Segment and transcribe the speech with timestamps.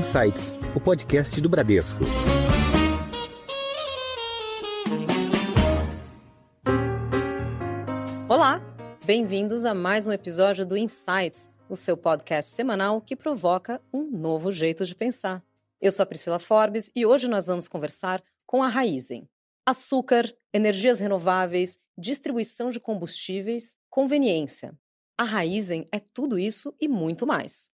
[0.00, 2.02] Insights, o podcast do Bradesco.
[8.26, 8.62] Olá,
[9.04, 14.50] bem-vindos a mais um episódio do Insights, o seu podcast semanal que provoca um novo
[14.50, 15.44] jeito de pensar.
[15.78, 19.28] Eu sou a Priscila Forbes e hoje nós vamos conversar com a Raizen.
[19.66, 24.72] Açúcar, energias renováveis, distribuição de combustíveis, conveniência.
[25.18, 27.68] A Raizen é tudo isso e muito mais.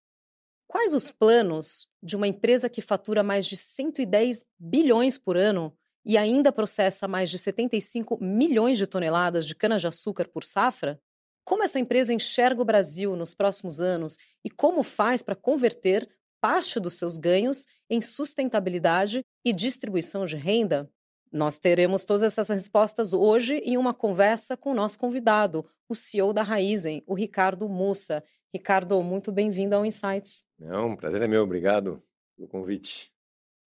[0.68, 6.16] Quais os planos de uma empresa que fatura mais de 110 bilhões por ano e
[6.16, 11.00] ainda processa mais de 75 milhões de toneladas de cana-de-açúcar por safra?
[11.44, 16.08] Como essa empresa enxerga o Brasil nos próximos anos e como faz para converter
[16.40, 20.90] parte dos seus ganhos em sustentabilidade e distribuição de renda?
[21.32, 26.32] Nós teremos todas essas respostas hoje em uma conversa com o nosso convidado, o CEO
[26.32, 28.24] da Raizen, o Ricardo Mussa.
[28.54, 30.44] Ricardo, muito bem-vindo ao Insights.
[30.58, 32.02] Não, um prazer é meu, obrigado
[32.36, 33.10] pelo convite.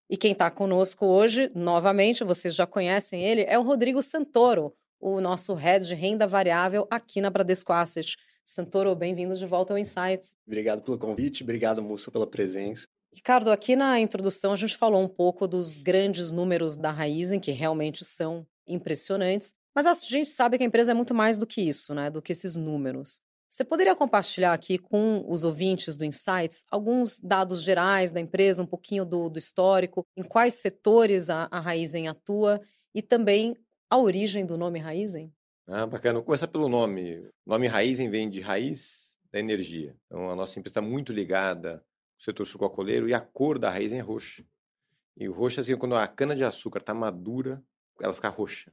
[0.08, 5.20] E quem está conosco hoje, novamente, vocês já conhecem ele, é o Rodrigo Santoro, o
[5.20, 8.16] nosso head de renda variável aqui na Bradesco Asset.
[8.44, 10.36] Santoro, bem-vindo de volta ao Insights.
[10.44, 12.88] Obrigado pelo convite, obrigado, Mussa, pela presença.
[13.12, 17.50] Ricardo, aqui na introdução a gente falou um pouco dos grandes números da Raizen, que
[17.50, 21.60] realmente são impressionantes, mas a gente sabe que a empresa é muito mais do que
[21.60, 22.10] isso, né?
[22.10, 23.20] Do que esses números.
[23.50, 28.66] Você poderia compartilhar aqui com os ouvintes do Insights alguns dados gerais da empresa, um
[28.66, 32.60] pouquinho do, do histórico, em quais setores a, a Raizen atua
[32.94, 33.56] e também
[33.90, 35.34] a origem do nome Raizen?
[35.66, 36.14] Ah, bacana.
[36.14, 37.26] Vou começar pelo nome.
[37.44, 39.96] O nome Raizen vem de raiz da energia.
[40.06, 43.98] Então, a nossa empresa está muito ligada ao setor sucocoleiro e a cor da Raizen
[43.98, 44.46] é roxa.
[45.16, 47.60] E o roxo, assim, quando a cana-de-açúcar está madura,
[48.00, 48.72] ela fica roxa.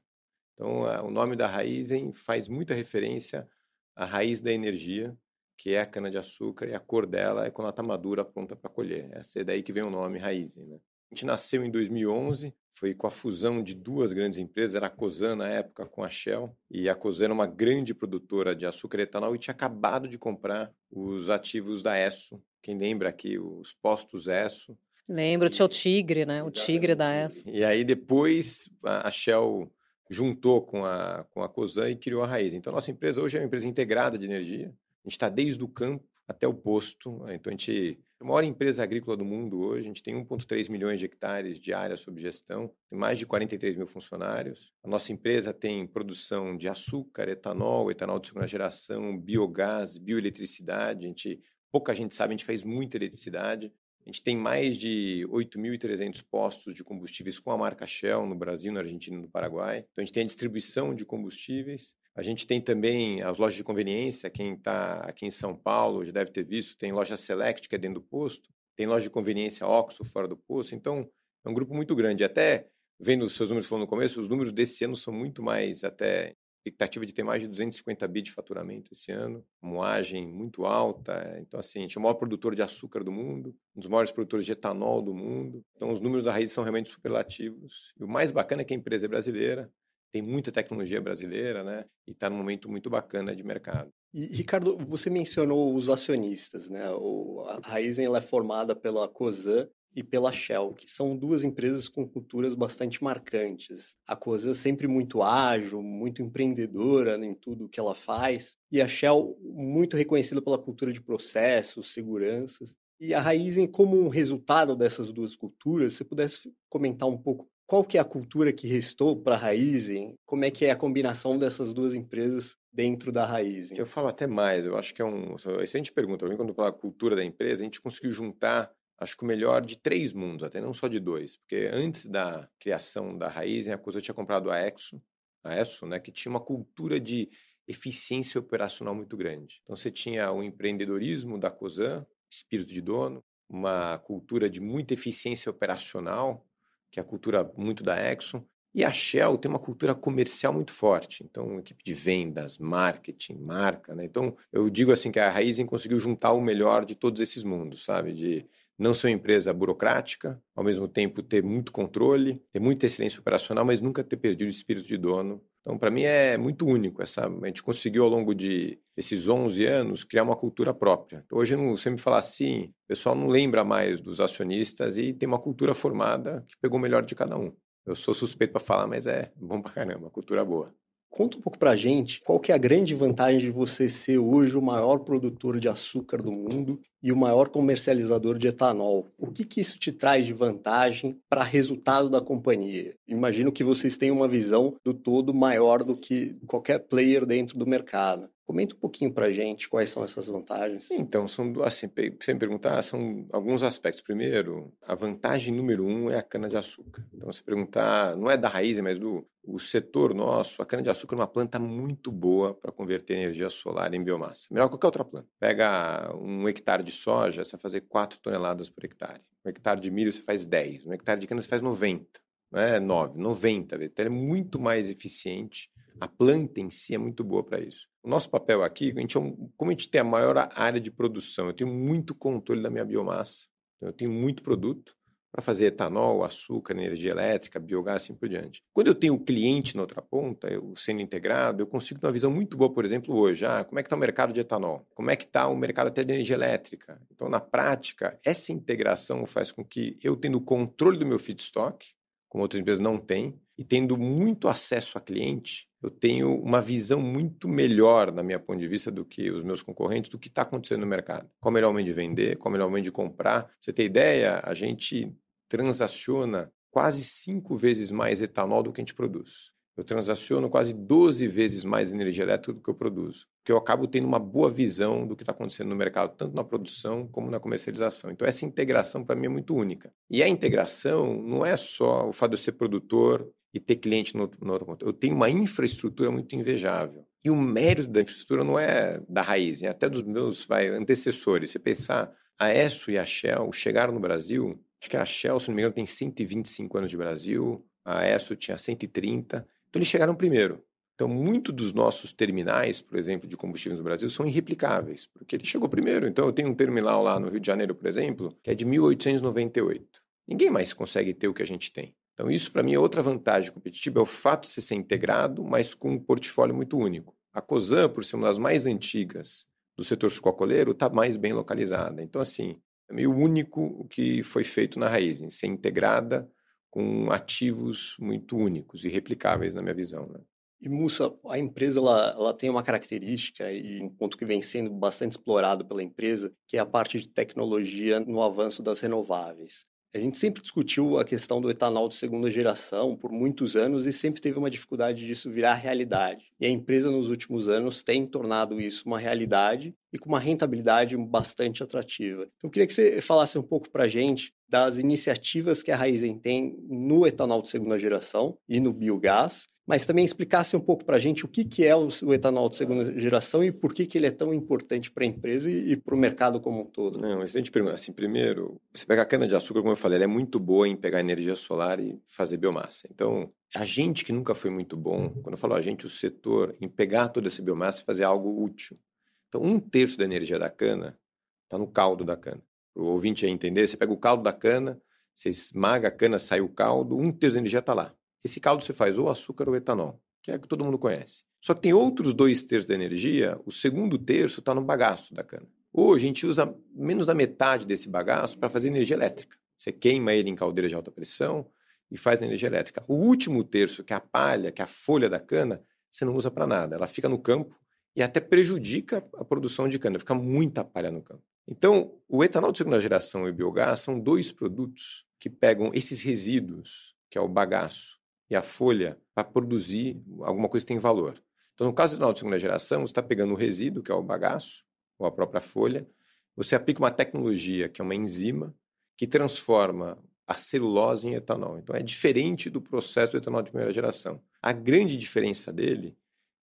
[0.53, 3.49] Então, o nome da Raizen faz muita referência
[3.97, 5.17] a raiz da energia,
[5.57, 8.69] que é a cana-de-açúcar, e a cor dela é quando ela está madura, pronta para
[8.69, 9.09] colher.
[9.11, 10.55] Essa é daí que vem o nome raiz.
[10.55, 10.77] Né?
[11.11, 14.89] A gente nasceu em 2011, foi com a fusão de duas grandes empresas, era a
[14.89, 18.99] Cosan na época com a Shell, e a Cosan era uma grande produtora de açúcar
[18.99, 22.39] e etanol e tinha acabado de comprar os ativos da ESSO.
[22.61, 24.77] Quem lembra aqui, os postos ESSO.
[25.09, 26.43] Lembro, tinha o Tigre, né?
[26.43, 27.49] O Tigre da ESSO.
[27.49, 29.71] E aí depois a Shell
[30.09, 32.53] juntou com a, com a COSAN e criou a Raiz.
[32.53, 34.67] Então, a nossa empresa hoje é uma empresa integrada de energia.
[34.67, 37.23] A gente está desde o campo até o posto.
[37.23, 37.35] Né?
[37.35, 39.81] Então, a gente é a maior empresa agrícola do mundo hoje.
[39.81, 43.75] A gente tem 1,3 milhões de hectares de área sob gestão, tem mais de 43
[43.75, 44.73] mil funcionários.
[44.83, 51.05] A nossa empresa tem produção de açúcar, etanol, etanol de segunda geração, biogás, bioeletricidade.
[51.05, 51.39] A gente,
[51.71, 53.71] pouca gente sabe, a gente faz muita eletricidade.
[54.07, 58.71] A gente tem mais de 8.300 postos de combustíveis com a marca Shell no Brasil,
[58.71, 59.79] na Argentina e no Paraguai.
[59.79, 61.93] Então, a gente tem a distribuição de combustíveis.
[62.15, 64.29] A gente tem também as lojas de conveniência.
[64.29, 66.77] Quem está aqui em São Paulo já deve ter visto.
[66.77, 68.49] Tem loja Select, que é dentro do posto.
[68.77, 70.73] Tem loja de conveniência Oxo, fora do posto.
[70.73, 71.05] Então,
[71.43, 72.23] é um grupo muito grande.
[72.23, 72.65] Até
[72.97, 76.33] vendo os seus números falando no começo, os números desse ano são muito mais até
[76.67, 81.37] expectativa de ter mais de 250 bi de faturamento esse ano, moagem muito alta.
[81.39, 84.11] Então, assim, a gente é o maior produtor de açúcar do mundo, um dos maiores
[84.11, 85.63] produtores de etanol do mundo.
[85.75, 87.93] Então, os números da Raiz são realmente superlativos.
[87.99, 89.71] E o mais bacana é que a empresa é brasileira,
[90.11, 91.85] tem muita tecnologia brasileira, né?
[92.07, 93.91] E está num momento muito bacana de mercado.
[94.13, 96.89] E, Ricardo, você mencionou os acionistas, né?
[96.91, 99.67] O, a Raizen ela é formada pela COSAN
[99.97, 103.97] e pela Shell, que são duas empresas com culturas bastante marcantes.
[104.05, 109.35] A Cosan sempre muito ágil, muito empreendedora em tudo que ela faz, e a Shell
[109.41, 112.75] muito reconhecida pela cultura de processos, seguranças.
[112.99, 117.83] E a Raizen, como um resultado dessas duas culturas, se pudesse comentar um pouco qual
[117.83, 121.37] que é a cultura que restou para a Raizen, como é que é a combinação
[121.39, 123.77] dessas duas empresas dentro da Raizen?
[123.77, 126.19] Eu falo até mais, eu acho que é um excelente pergunta.
[126.19, 129.27] Para mim, quando eu falo cultura da empresa, a gente conseguiu juntar acho que o
[129.27, 133.73] melhor de três mundos, até não só de dois, porque antes da criação da Raizen,
[133.73, 135.01] a Coisa tinha comprado a Exo,
[135.43, 137.29] a Exo, né, que tinha uma cultura de
[137.67, 139.61] eficiência operacional muito grande.
[139.63, 145.49] Então você tinha o empreendedorismo da Cosan, espírito de dono, uma cultura de muita eficiência
[145.49, 146.45] operacional,
[146.91, 148.43] que é a cultura muito da Exxon,
[148.73, 151.23] e a Shell tem uma cultura comercial muito forte.
[151.23, 154.05] Então, equipe de vendas, marketing, marca, né?
[154.05, 157.83] Então, eu digo assim que a Raizen conseguiu juntar o melhor de todos esses mundos,
[157.83, 158.13] sabe?
[158.13, 158.45] De
[158.77, 163.65] não ser uma empresa burocrática, ao mesmo tempo ter muito controle, ter muita excelência operacional,
[163.65, 165.41] mas nunca ter perdido o espírito de dono.
[165.61, 167.27] Então, para mim é muito único essa.
[167.27, 171.23] A gente conseguiu ao longo de esses 11 anos criar uma cultura própria.
[171.25, 175.11] Então, hoje, não, você me falar assim, o pessoal não lembra mais dos acionistas e
[175.11, 177.51] tem uma cultura formada que pegou o melhor de cada um.
[177.85, 180.73] Eu sou suspeito para falar, mas é bom para caramba, cultura boa.
[181.09, 184.57] Conta um pouco para gente qual que é a grande vantagem de você ser hoje
[184.57, 189.11] o maior produtor de açúcar do mundo e o maior comercializador de etanol.
[189.17, 192.95] O que, que isso te traz de vantagem para resultado da companhia?
[193.07, 197.67] Imagino que vocês tenham uma visão do todo maior do que qualquer player dentro do
[197.67, 198.29] mercado.
[198.47, 200.89] Comenta um pouquinho para gente quais são essas vantagens.
[200.91, 201.89] Então, são assim,
[202.21, 204.01] sem perguntar, são alguns aspectos.
[204.01, 207.05] Primeiro, a vantagem número um é a cana-de-açúcar.
[207.13, 211.19] Então, se perguntar, não é da raiz, mas do o setor nosso, a cana-de-açúcar é
[211.19, 214.47] uma planta muito boa para converter energia solar em biomassa.
[214.51, 215.27] Melhor que qualquer outra planta.
[215.39, 219.21] Pega um hectare de soja, você vai fazer 4 toneladas por hectare.
[219.45, 220.85] Um hectare de milho, você faz 10.
[220.85, 222.05] Um hectare de cana, você faz 90.
[222.51, 223.83] Não é 9, 90.
[223.83, 225.69] Então, é muito mais eficiente
[225.99, 227.87] a planta em si é muito boa para isso.
[228.03, 230.79] O nosso papel aqui, a gente é um, como a gente tem a maior área
[230.79, 233.47] de produção, eu tenho muito controle da minha biomassa.
[233.77, 234.95] Então eu tenho muito produto
[235.37, 238.63] para fazer etanol, açúcar, energia elétrica, biogás, assim por diante.
[238.73, 242.11] Quando eu tenho o cliente na outra ponta, eu sendo integrado, eu consigo ter uma
[242.11, 243.45] visão muito boa, por exemplo, hoje.
[243.45, 244.87] Ah, como é que está o mercado de etanol?
[244.95, 246.99] Como é que está o mercado até de energia elétrica?
[247.13, 251.85] Então, na prática, essa integração faz com que eu, tendo o controle do meu feedstock,
[252.27, 256.99] como outras empresas não têm, e tendo muito acesso a cliente, eu tenho uma visão
[256.99, 260.41] muito melhor, na minha ponto de vista, do que os meus concorrentes, do que está
[260.41, 261.29] acontecendo no mercado.
[261.39, 263.43] Qual o melhor momento de vender, qual o melhor momento de comprar.
[263.43, 265.15] Pra você ter ideia, a gente
[265.47, 269.51] transaciona quase cinco vezes mais etanol do que a gente produz.
[269.77, 273.27] Eu transaciono quase 12 vezes mais energia elétrica do que eu produzo.
[273.37, 276.43] Porque eu acabo tendo uma boa visão do que está acontecendo no mercado, tanto na
[276.43, 278.09] produção como na comercialização.
[278.09, 279.93] Então, essa integração, para mim, é muito única.
[280.09, 284.17] E a integração não é só o fato de eu ser produtor e ter cliente
[284.17, 284.83] no, no outro ponto.
[284.83, 287.07] Eu tenho uma infraestrutura muito invejável.
[287.23, 291.51] E o mérito da infraestrutura não é da raiz, é até dos meus vai, antecessores.
[291.51, 295.47] Você pensar, a ESSO e a Shell chegaram no Brasil, acho que a Shell, se
[295.49, 299.37] não me engano, tem 125 anos de Brasil, a ESSO tinha 130,
[299.69, 300.63] então eles chegaram primeiro.
[300.97, 305.45] Então, muitos dos nossos terminais, por exemplo, de combustíveis no Brasil, são irreplicáveis, porque ele
[305.45, 306.07] chegou primeiro.
[306.07, 308.65] Então, eu tenho um terminal lá no Rio de Janeiro, por exemplo, que é de
[308.65, 310.01] 1898.
[310.27, 311.95] Ninguém mais consegue ter o que a gente tem.
[312.15, 315.43] Então, isso para mim é outra vantagem competitiva, é o fato de se ser integrado,
[315.43, 317.15] mas com um portfólio muito único.
[317.31, 319.45] A COSAN, por ser uma das mais antigas
[319.77, 322.01] do setor sucocoleiro, está mais bem localizada.
[322.01, 326.29] Então, assim, é meio único o que foi feito na raiz, em ser integrada
[326.69, 330.07] com ativos muito únicos e replicáveis, na minha visão.
[330.07, 330.19] Né?
[330.61, 334.71] E Mussa, a empresa ela, ela tem uma característica e um ponto que vem sendo
[334.71, 339.65] bastante explorado pela empresa, que é a parte de tecnologia no avanço das renováveis.
[339.93, 343.93] A gente sempre discutiu a questão do etanol de segunda geração por muitos anos e
[343.93, 346.25] sempre teve uma dificuldade disso virar realidade.
[346.39, 350.95] E a empresa, nos últimos anos, tem tornado isso uma realidade e com uma rentabilidade
[350.97, 352.23] bastante atrativa.
[352.23, 355.75] Então, eu queria que você falasse um pouco para a gente das iniciativas que a
[355.75, 360.85] Raizen tem no etanol de segunda geração e no biogás mas também explicasse um pouco
[360.85, 363.85] para a gente o que, que é o, etanol de segunda geração e por que,
[363.85, 366.65] que ele é tão importante para a empresa e, e para o mercado como um
[366.65, 366.97] todo.
[366.97, 367.75] Não, excelente pergunta.
[367.75, 371.01] Assim, primeiro, você pega a cana-de-açúcar, como eu falei, ela é muito boa em pegar
[371.01, 372.87] energia solar e fazer biomassa.
[372.89, 376.55] Então, a gente que nunca foi muito bom, quando eu falo a gente, o setor,
[376.61, 378.79] em pegar toda essa biomassa e fazer algo útil.
[379.27, 380.97] Então, um terço da energia da cana
[381.43, 382.41] está no caldo da cana.
[382.73, 384.81] O ouvinte aí entender, você pega o caldo da cana,
[385.13, 387.93] você esmaga a cana, sai o caldo, um terço da energia está lá.
[388.27, 391.23] Esse caldo você faz ou açúcar ou etanol, que é que todo mundo conhece.
[391.39, 395.23] Só que tem outros dois terços da energia, o segundo terço está no bagaço da
[395.23, 395.47] cana.
[395.71, 399.37] Hoje a gente usa menos da metade desse bagaço para fazer energia elétrica.
[399.55, 401.47] Você queima ele em caldeira de alta pressão
[401.89, 402.83] e faz energia elétrica.
[402.85, 406.13] O último terço, que é a palha, que é a folha da cana, você não
[406.13, 406.75] usa para nada.
[406.75, 407.57] Ela fica no campo
[407.95, 411.23] e até prejudica a produção de cana, fica muita palha no campo.
[411.47, 416.01] Então, o etanol de segunda geração e o biogás são dois produtos que pegam esses
[416.01, 417.96] resíduos, que é o bagaço,
[418.29, 421.21] e a folha para produzir alguma coisa que tem valor.
[421.53, 423.95] Então, no caso do etanol de segunda geração, você está pegando o resíduo, que é
[423.95, 424.63] o bagaço,
[424.99, 425.87] ou a própria folha,
[426.35, 428.55] você aplica uma tecnologia, que é uma enzima,
[428.95, 431.57] que transforma a celulose em etanol.
[431.57, 434.21] Então, é diferente do processo do etanol de primeira geração.
[434.41, 435.97] A grande diferença dele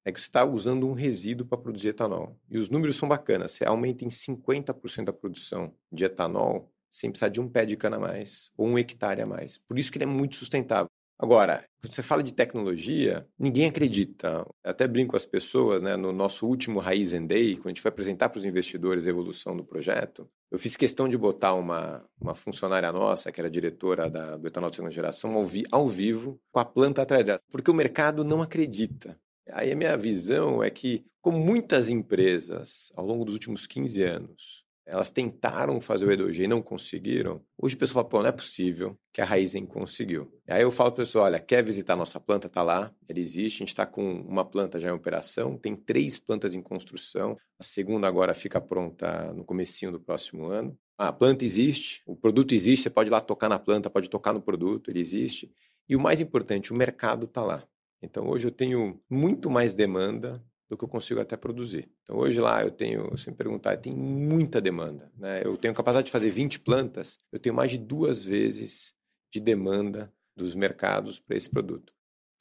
[0.05, 2.39] é que você está usando um resíduo para produzir etanol.
[2.51, 3.53] E os números são bacanas.
[3.53, 7.97] Você aumenta em 50% a produção de etanol sem precisar de um pé de cana
[7.97, 9.59] a mais ou um hectare a mais.
[9.59, 10.89] Por isso que ele é muito sustentável.
[11.19, 14.45] Agora, quando você fala de tecnologia, ninguém acredita.
[14.65, 15.97] Eu até brinco com as pessoas, né?
[15.97, 19.57] No nosso último Raizen Day, quando a gente foi apresentar para os investidores a evolução
[19.57, 24.37] do projeto, eu fiz questão de botar uma, uma funcionária nossa, que era diretora da,
[24.37, 27.71] do etanol de segunda geração, ao, vi, ao vivo, com a planta atrás dela, porque
[27.71, 29.19] o mercado não acredita.
[29.53, 34.64] Aí a minha visão é que, como muitas empresas, ao longo dos últimos 15 anos,
[34.87, 37.41] elas tentaram fazer o E2G e não conseguiram.
[37.57, 40.31] Hoje o pessoal fala, pô, não é possível que a Raizen conseguiu.
[40.49, 42.49] Aí eu falo para o pessoal, olha, quer visitar a nossa planta?
[42.49, 46.19] Tá lá, ela existe, a gente está com uma planta já em operação, tem três
[46.19, 50.77] plantas em construção, a segunda agora fica pronta no comecinho do próximo ano.
[50.99, 54.33] A planta existe, o produto existe, você pode ir lá tocar na planta, pode tocar
[54.33, 55.51] no produto, ele existe.
[55.89, 57.65] E o mais importante, o mercado está lá.
[58.03, 61.89] Então hoje eu tenho muito mais demanda do que eu consigo até produzir.
[62.03, 65.11] Então hoje lá eu tenho, se me perguntar, tem muita demanda.
[65.17, 65.43] Né?
[65.45, 68.95] Eu tenho capacidade de fazer 20 plantas, eu tenho mais de duas vezes
[69.33, 71.95] de demanda dos mercados para esse produto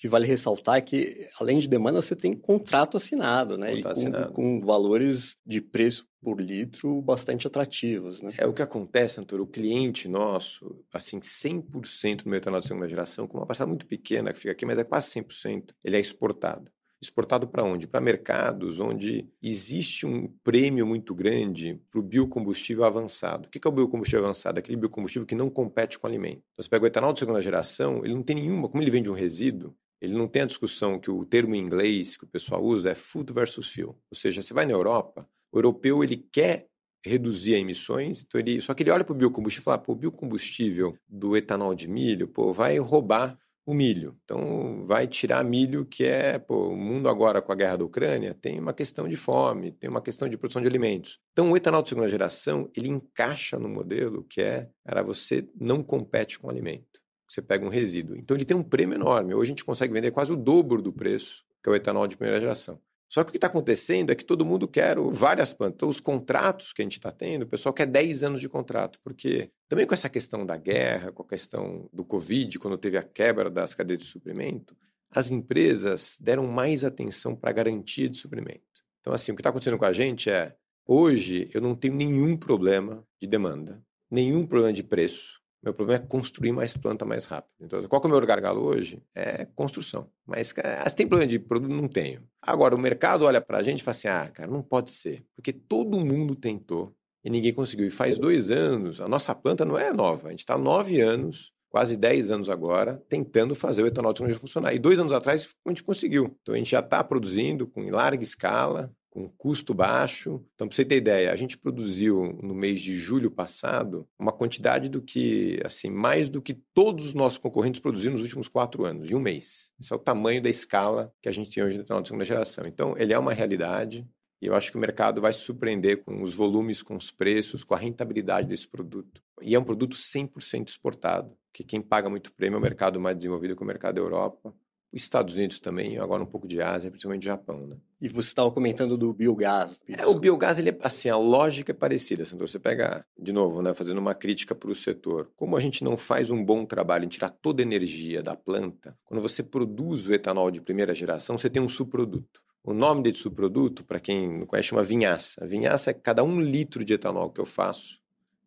[0.04, 3.76] que vale ressaltar é que, além de demanda, você tem contrato assinado, né?
[3.76, 4.34] Contrato com, assinado.
[4.34, 8.32] com valores de preço por litro bastante atrativos, né?
[8.38, 12.86] É o que acontece, Antônio, o cliente nosso, assim, 100% do meu etanol de segunda
[12.86, 16.02] geração, com uma parcela muito pequena que fica aqui, mas é quase 100%, ele é
[16.02, 16.70] exportado.
[17.04, 17.86] Exportado para onde?
[17.86, 23.48] Para mercados onde existe um prêmio muito grande para o biocombustível avançado.
[23.48, 24.58] O que é o biocombustível avançado?
[24.58, 26.38] Aquele biocombustível que não compete com alimento.
[26.54, 29.04] Então, você pega o etanol de segunda geração, ele não tem nenhuma, como ele vem
[29.04, 32.28] de um resíduo, ele não tem a discussão que o termo em inglês que o
[32.28, 33.98] pessoal usa é food versus fuel.
[34.10, 36.68] Ou seja, você vai na Europa, o europeu ele quer
[37.06, 39.96] reduzir emissões, então ele, só que ele olha para o biocombustível e fala, pô, o
[39.96, 44.18] biocombustível do etanol de milho, pô, vai roubar o milho.
[44.24, 48.34] Então, vai tirar milho, que é, pô, o mundo agora com a guerra da Ucrânia
[48.34, 51.20] tem uma questão de fome, tem uma questão de produção de alimentos.
[51.32, 55.82] Então, o etanol de segunda geração, ele encaixa no modelo que é, cara, você não
[55.84, 58.16] compete com alimento você pega um resíduo.
[58.16, 59.34] Então ele tem um prêmio enorme.
[59.34, 62.18] Hoje a gente consegue vender quase o dobro do preço que é o etanol de
[62.18, 62.80] primeira geração.
[63.14, 65.76] Só que o que está acontecendo é que todo mundo quer várias plantas.
[65.76, 69.00] Então, os contratos que a gente está tendo, o pessoal quer 10 anos de contrato,
[69.04, 73.04] porque também com essa questão da guerra, com a questão do Covid, quando teve a
[73.04, 74.76] quebra das cadeias de suprimento,
[75.12, 78.64] as empresas deram mais atenção para a garantia de suprimento.
[79.00, 82.36] Então, assim, o que está acontecendo com a gente é, hoje eu não tenho nenhum
[82.36, 83.80] problema de demanda,
[84.10, 87.54] nenhum problema de preço, meu problema é construir mais planta mais rápido.
[87.62, 89.02] Então, qual que é o meu gargalo hoje?
[89.16, 90.10] É construção.
[90.26, 91.72] Mas, ah, se tem problema de produto?
[91.72, 92.22] Não tenho.
[92.42, 95.24] Agora, o mercado olha para a gente e fala assim, ah, cara, não pode ser.
[95.36, 96.94] Porque todo mundo tentou
[97.24, 97.88] e ninguém conseguiu.
[97.88, 100.28] E faz dois anos, a nossa planta não é nova.
[100.28, 104.74] A gente está nove anos, quase dez anos agora, tentando fazer o etanol de funcionar.
[104.74, 106.38] E dois anos atrás, a gente conseguiu.
[106.42, 110.44] Então, a gente já está produzindo com larga escala, com custo baixo.
[110.56, 114.90] Então, para você ter ideia, a gente produziu no mês de julho passado uma quantidade
[114.90, 119.12] do que, assim, mais do que todos os nossos concorrentes produziram nos últimos quatro anos,
[119.12, 119.70] em um mês.
[119.80, 122.26] Esse é o tamanho da escala que a gente tem hoje no etanol de segunda
[122.26, 122.66] geração.
[122.66, 124.04] Então, ele é uma realidade.
[124.42, 127.64] E eu acho que o mercado vai se surpreender com os volumes, com os preços,
[127.64, 129.22] com a rentabilidade desse produto.
[129.44, 133.16] E é um produto 100% exportado, que quem paga muito prêmio é o mercado mais
[133.16, 134.56] desenvolvido, que é o mercado da Europa
[134.94, 137.78] os Estados Unidos também, agora um pouco de Ásia, principalmente Japão, né?
[138.00, 139.80] E você estava comentando do biogás.
[139.88, 142.48] É, o biogás, ele é, assim, a lógica é parecida, Sandro.
[142.48, 145.32] Você pega, de novo, né, fazendo uma crítica para o setor.
[145.36, 148.96] Como a gente não faz um bom trabalho em tirar toda a energia da planta,
[149.06, 152.42] quando você produz o etanol de primeira geração, você tem um subproduto.
[152.64, 155.44] O nome desse subproduto, para quem não conhece, chama vinhaça.
[155.44, 158.00] A vinhaça é cada um litro de etanol que eu faço,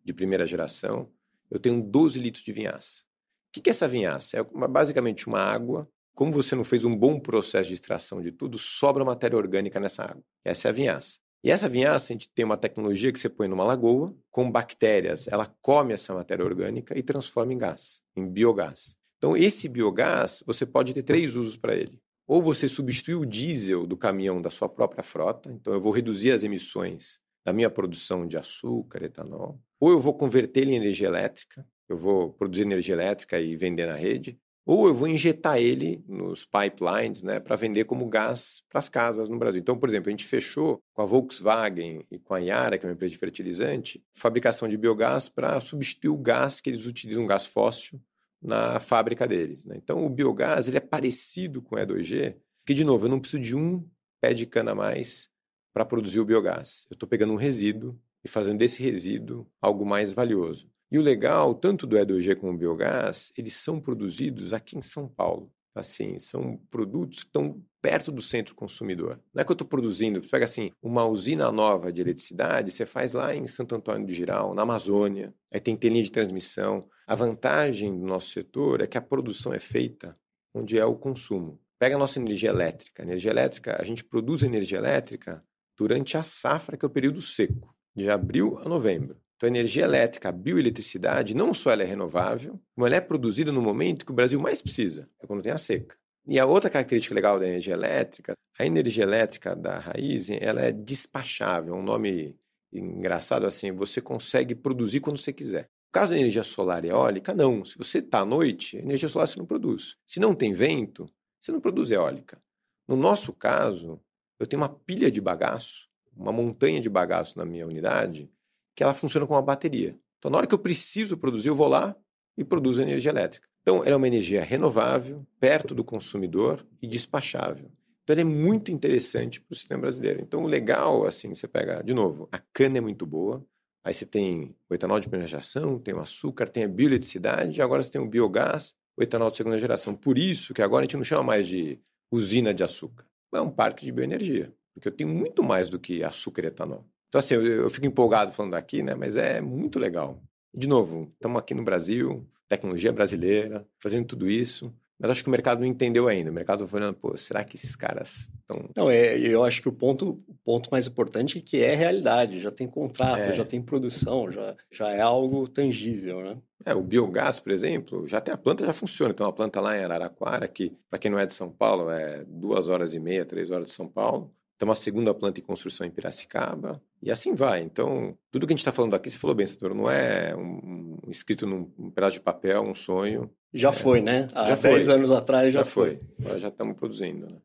[0.04, 1.08] de primeira geração,
[1.50, 3.02] eu tenho 12 litros de vinhaça.
[3.48, 4.38] O que é essa vinhaça?
[4.38, 8.56] É basicamente uma água como você não fez um bom processo de extração de tudo,
[8.56, 10.22] sobra matéria orgânica nessa água.
[10.42, 11.18] Essa é a vinhaça.
[11.44, 15.28] E essa vinhaça, a gente tem uma tecnologia que você põe numa lagoa, com bactérias,
[15.28, 18.96] ela come essa matéria orgânica e transforma em gás, em biogás.
[19.18, 22.00] Então, esse biogás, você pode ter três usos para ele.
[22.26, 26.32] Ou você substitui o diesel do caminhão da sua própria frota, então eu vou reduzir
[26.32, 29.60] as emissões da minha produção de açúcar, etanol.
[29.78, 33.86] Ou eu vou converter ele em energia elétrica, eu vou produzir energia elétrica e vender
[33.86, 38.80] na rede ou eu vou injetar ele nos pipelines né, para vender como gás para
[38.80, 39.60] as casas no Brasil.
[39.60, 42.88] Então, por exemplo, a gente fechou com a Volkswagen e com a Yara, que é
[42.88, 47.46] uma empresa de fertilizante, fabricação de biogás para substituir o gás que eles utilizam, gás
[47.46, 48.02] fóssil,
[48.42, 49.64] na fábrica deles.
[49.64, 49.76] Né?
[49.76, 52.34] Então, o biogás ele é parecido com o E2G,
[52.66, 53.88] que, de novo, eu não preciso de um
[54.20, 55.30] pé de cana a mais
[55.72, 56.86] para produzir o biogás.
[56.90, 60.68] Eu estou pegando um resíduo e fazendo desse resíduo algo mais valioso.
[60.90, 65.08] E o legal, tanto do E2G como do biogás, eles são produzidos aqui em São
[65.08, 65.52] Paulo.
[65.74, 69.20] Assim, são produtos que estão perto do centro consumidor.
[69.32, 72.86] Não é que eu estou produzindo, você pega assim, uma usina nova de eletricidade, você
[72.86, 76.88] faz lá em Santo Antônio do Giral, na Amazônia, aí tem telinha de transmissão.
[77.06, 80.18] A vantagem do nosso setor é que a produção é feita
[80.54, 81.60] onde é o consumo.
[81.78, 83.02] Pega a nossa energia elétrica.
[83.02, 85.44] A energia elétrica, a gente produz energia elétrica
[85.76, 89.20] durante a safra, que é o período seco, de abril a novembro.
[89.36, 93.52] Então, a energia elétrica, a bioeletricidade, não só ela é renovável, como ela é produzida
[93.52, 95.94] no momento que o Brasil mais precisa, é quando tem a seca.
[96.26, 100.72] E a outra característica legal da energia elétrica, a energia elétrica da raiz, ela é
[100.72, 102.34] despachável, é um nome
[102.72, 105.62] engraçado assim, você consegue produzir quando você quiser.
[105.62, 107.64] No caso da energia solar e eólica, não.
[107.64, 109.96] Se você está à noite, energia solar você não produz.
[110.06, 112.42] Se não tem vento, você não produz eólica.
[112.88, 114.00] No nosso caso,
[114.38, 118.30] eu tenho uma pilha de bagaço, uma montanha de bagaço na minha unidade,
[118.76, 119.98] que ela funciona como uma bateria.
[120.18, 121.96] Então, na hora que eu preciso produzir, eu vou lá
[122.36, 123.48] e produzo energia elétrica.
[123.62, 127.70] Então, ela é uma energia renovável, perto do consumidor e despachável.
[128.04, 130.20] Então, ela é muito interessante para o sistema brasileiro.
[130.20, 133.44] Então, o legal, assim, você pega, de novo, a cana é muito boa,
[133.82, 137.82] aí você tem o etanol de primeira geração, tem o açúcar, tem a bioeletricidade, agora
[137.82, 139.94] você tem o biogás, o etanol de segunda geração.
[139.94, 141.80] Por isso que agora a gente não chama mais de
[142.10, 143.04] usina de açúcar,
[143.34, 146.86] é um parque de bioenergia, porque eu tenho muito mais do que açúcar e etanol.
[147.08, 148.94] Então, assim, eu, eu fico empolgado falando aqui, né?
[148.94, 150.22] Mas é muito legal.
[150.54, 154.72] De novo, estamos aqui no Brasil, tecnologia brasileira, fazendo tudo isso.
[154.98, 156.30] Mas acho que o mercado não entendeu ainda.
[156.30, 158.70] O mercado foi olhando, pô, será que esses caras estão.
[158.74, 162.40] Não, é, eu acho que o ponto, o ponto mais importante é que é realidade,
[162.40, 163.34] já tem contrato, é.
[163.34, 166.38] já tem produção, já, já é algo tangível, né?
[166.64, 169.12] É, o biogás, por exemplo, já tem a planta, já funciona.
[169.12, 172.24] Tem uma planta lá em Araraquara, que, para quem não é de São Paulo, é
[172.26, 174.32] duas horas e meia, três horas de São Paulo.
[174.58, 177.62] Tem uma segunda planta em construção em Piracicaba, e assim vai.
[177.62, 180.98] Então, tudo que a gente está falando aqui, você falou bem, Setor, não é um,
[181.06, 183.30] um, escrito num um pedaço de papel, um sonho.
[183.52, 184.28] Já é, foi, né?
[184.34, 184.94] Há já 10 foi.
[184.94, 185.98] anos atrás já, já foi.
[185.98, 186.24] foi.
[186.24, 187.26] Agora já estamos produzindo.
[187.26, 187.38] Né?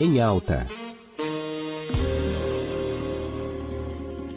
[0.00, 0.66] Em alta.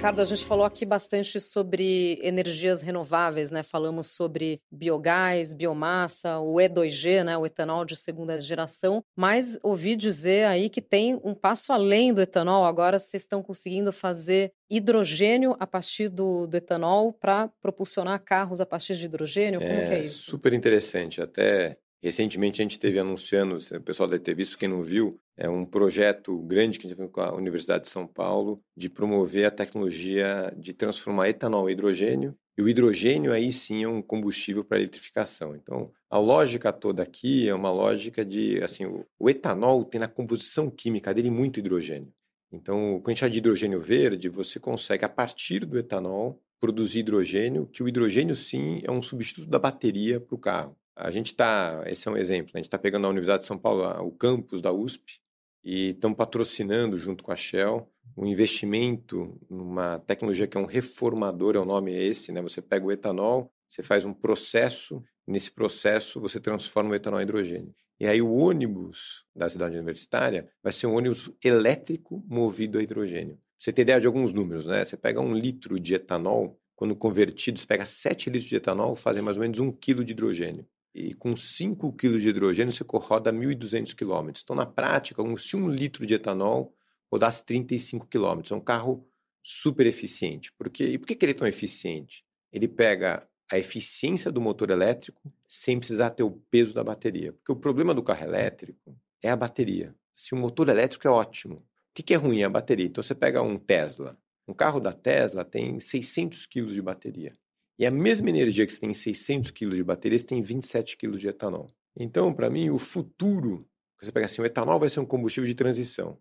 [0.01, 3.61] Ricardo, a gente falou aqui bastante sobre energias renováveis, né?
[3.61, 7.37] Falamos sobre biogás, biomassa, o E2G, né?
[7.37, 9.03] O etanol de segunda geração.
[9.15, 12.65] Mas ouvi dizer aí que tem um passo além do etanol.
[12.65, 18.65] Agora vocês estão conseguindo fazer hidrogênio a partir do, do etanol para propulsionar carros a
[18.65, 19.59] partir de hidrogênio?
[19.59, 20.31] Como é, que é isso?
[20.31, 21.21] Super interessante.
[21.21, 25.47] Até Recentemente a gente teve anunciando, o pessoal deve ter visto, quem não viu, é
[25.47, 29.45] um projeto grande que a gente fez com a Universidade de São Paulo de promover
[29.45, 32.35] a tecnologia de transformar etanol em hidrogênio.
[32.57, 35.55] E o hidrogênio aí sim é um combustível para eletrificação.
[35.55, 40.07] Então, a lógica toda aqui é uma lógica de, assim, o, o etanol tem na
[40.07, 42.11] composição química dele muito hidrogênio.
[42.51, 47.67] Então, quando a gente de hidrogênio verde, você consegue, a partir do etanol, produzir hidrogênio,
[47.67, 50.75] que o hidrogênio sim é um substituto da bateria para o carro.
[50.95, 53.47] A gente está, esse é um exemplo, né, a gente está pegando a Universidade de
[53.47, 55.21] São Paulo, o campus da USP,
[55.63, 57.87] e estamos patrocinando, junto com a Shell,
[58.17, 62.41] um investimento numa tecnologia que é um reformador, é o nome é esse, né?
[62.41, 67.23] Você pega o etanol, você faz um processo, nesse processo você transforma o etanol em
[67.23, 67.73] hidrogênio.
[67.99, 73.39] E aí o ônibus da cidade universitária vai ser um ônibus elétrico movido a hidrogênio.
[73.57, 74.83] Você tem ideia de alguns números, né?
[74.83, 79.21] Você pega um litro de etanol, quando convertido, você pega 7 litros de etanol, fazem
[79.21, 83.31] mais ou menos um quilo de hidrogênio e com 5 kg de hidrogênio você roda
[83.31, 84.31] 1.200 km.
[84.43, 86.75] Então, na prática, se um litro de etanol
[87.11, 89.07] rodasse 35 km, é um carro
[89.43, 90.51] super eficiente.
[90.57, 92.25] Porque, e por que, ele é tão eficiente?
[92.51, 97.33] Ele pega a eficiência do motor elétrico sem precisar ter o peso da bateria.
[97.33, 99.95] Porque o problema do carro elétrico é a bateria.
[100.15, 102.41] Se o motor elétrico é ótimo, o que, que é ruim?
[102.41, 102.85] É a bateria.
[102.85, 104.17] Então, você pega um Tesla.
[104.47, 107.37] Um carro da Tesla tem 600 kg de bateria.
[107.81, 110.95] E a mesma energia que você tem em 600 kg de bateria, você tem 27
[110.95, 111.67] kg de etanol.
[111.97, 113.67] Então, para mim, o futuro,
[113.99, 116.19] você pega assim, o etanol vai ser um combustível de transição,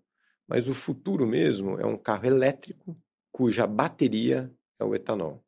[0.49, 2.97] mas o futuro mesmo é um carro elétrico
[3.31, 5.45] cuja bateria é o etanol.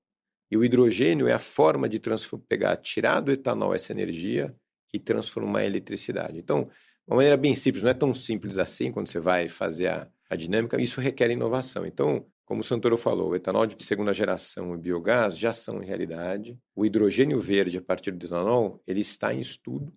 [0.50, 1.98] E o hidrogênio é a forma de
[2.46, 4.54] pegar, tirar do etanol essa energia
[4.92, 6.36] e transformar em eletricidade.
[6.36, 6.68] Então,
[7.06, 10.36] uma maneira bem simples, não é tão simples assim quando você vai fazer a, a
[10.36, 11.86] dinâmica, isso requer inovação.
[11.86, 16.58] Então, como o Santoro falou, o etanol de segunda geração e biogás já são realidade.
[16.74, 19.92] O hidrogênio verde a partir do etanol, ele está em estudo,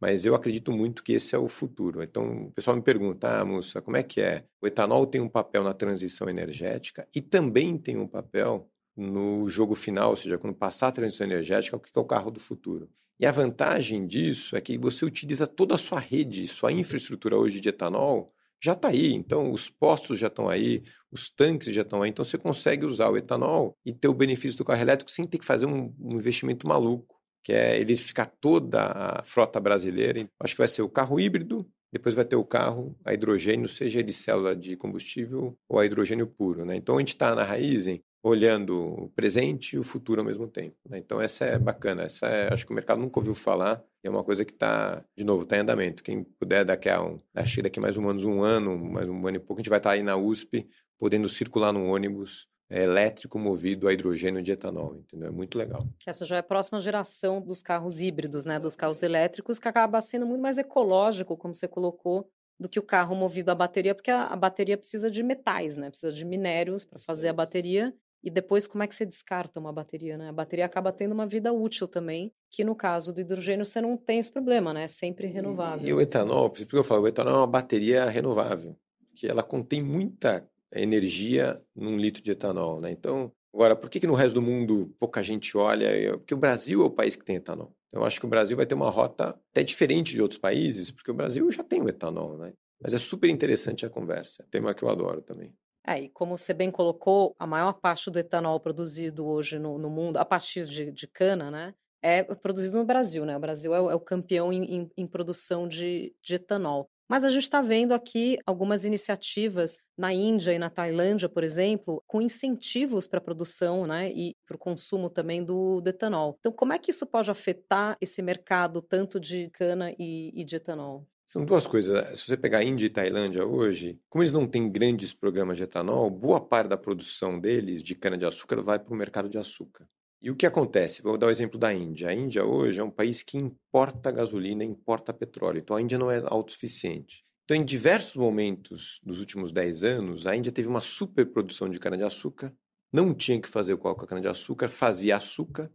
[0.00, 2.02] mas eu acredito muito que esse é o futuro.
[2.02, 4.44] Então, o pessoal me pergunta, ah, moça, como é que é?
[4.60, 9.74] O etanol tem um papel na transição energética e também tem um papel no jogo
[9.74, 12.90] final, ou seja, quando passar a transição energética, o que é o carro do futuro.
[13.18, 17.60] E a vantagem disso é que você utiliza toda a sua rede, sua infraestrutura hoje
[17.60, 19.12] de etanol, já está aí.
[19.12, 22.10] Então, os postos já estão aí, os tanques já estão aí.
[22.10, 25.38] Então, você consegue usar o etanol e ter o benefício do carro elétrico sem ter
[25.38, 30.28] que fazer um, um investimento maluco, que é eletrificar toda a frota brasileira.
[30.38, 33.98] Acho que vai ser o carro híbrido, depois vai ter o carro a hidrogênio, seja
[33.98, 36.64] ele célula de combustível ou a hidrogênio puro.
[36.64, 36.76] Né?
[36.76, 40.76] Então, a gente está na Raizen olhando o presente e o futuro ao mesmo tempo.
[40.88, 40.98] Né?
[40.98, 42.04] Então, essa é bacana.
[42.04, 45.24] Essa é, acho que o mercado nunca ouviu falar é uma coisa que está, de
[45.24, 46.02] novo, está em andamento.
[46.02, 49.26] Quem puder, daqui a um, acho que daqui mais ou menos um ano, mais um
[49.26, 52.48] ano e pouco, a gente vai estar tá aí na USP, podendo circular num ônibus
[52.72, 55.28] é, elétrico movido a hidrogênio de etanol, entendeu?
[55.28, 55.86] É muito legal.
[56.06, 58.58] Essa já é a próxima geração dos carros híbridos, né?
[58.58, 62.82] Dos carros elétricos, que acaba sendo muito mais ecológico, como você colocou, do que o
[62.82, 65.90] carro movido a bateria, porque a, a bateria precisa de metais, né?
[65.90, 67.94] Precisa de minérios para fazer a bateria.
[68.22, 70.28] E depois, como é que você descarta uma bateria, né?
[70.28, 73.96] A bateria acaba tendo uma vida útil também, que no caso do hidrogênio você não
[73.96, 74.84] tem esse problema, né?
[74.84, 75.86] É sempre renovável.
[75.86, 78.76] E, e o etanol, por isso que eu falo, o etanol é uma bateria renovável,
[79.14, 82.92] que ela contém muita energia num litro de etanol, né?
[82.92, 86.16] Então, agora, por que, que no resto do mundo pouca gente olha?
[86.18, 87.74] Porque o Brasil é o país que tem etanol.
[87.92, 91.10] Eu acho que o Brasil vai ter uma rota até diferente de outros países, porque
[91.10, 92.54] o Brasil já tem o etanol, né?
[92.80, 94.44] Mas é super interessante a conversa.
[94.50, 95.54] Tema que eu adoro também.
[95.86, 99.90] É, e como você bem colocou, a maior parte do etanol produzido hoje no, no
[99.90, 103.36] mundo, a partir de, de, cana, né, é produzido no Brasil, né?
[103.36, 106.88] O Brasil é o, é o campeão em, em, em, produção de, de etanol.
[107.08, 112.02] Mas a gente está vendo aqui algumas iniciativas na Índia e na Tailândia, por exemplo,
[112.06, 116.36] com incentivos para a produção né, e para o consumo também do, do, etanol.
[116.38, 120.56] Então, como é que isso pode afetar esse mercado tanto de cana e, e de
[120.56, 121.06] etanol?
[121.32, 122.20] São duas coisas.
[122.20, 126.10] Se você pegar Índia e Tailândia hoje, como eles não têm grandes programas de etanol,
[126.10, 129.88] boa parte da produção deles de cana-de-açúcar vai para o mercado de açúcar.
[130.20, 131.00] E o que acontece?
[131.00, 132.10] Vou dar o exemplo da Índia.
[132.10, 135.60] A Índia hoje é um país que importa gasolina, importa petróleo.
[135.60, 137.24] Então a Índia não é autossuficiente.
[137.46, 142.52] Então, em diversos momentos dos últimos 10 anos, a Índia teve uma superprodução de cana-de-açúcar,
[142.92, 145.72] não tinha que fazer o com a cana-de-açúcar, fazia açúcar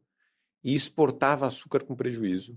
[0.63, 2.56] e exportava açúcar com prejuízo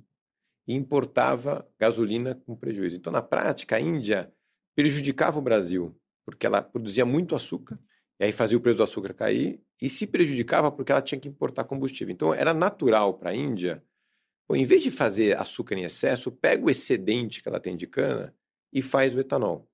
[0.71, 2.97] e importava gasolina com prejuízo.
[2.97, 4.33] Então, na prática, a Índia
[4.77, 7.77] prejudicava o Brasil porque ela produzia muito açúcar
[8.21, 11.29] e aí fazia o preço do açúcar cair e se prejudicava porque ela tinha que
[11.29, 12.13] importar combustível.
[12.13, 13.83] Então era natural para a Índia,
[14.53, 18.33] em vez de fazer açúcar em excesso, pega o excedente que ela tem de cana
[18.73, 19.69] e faz o etanol.